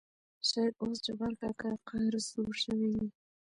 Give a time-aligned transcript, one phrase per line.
[0.49, 3.07] شاېد اوس جبار کاکا قهر سوړ شوى وي.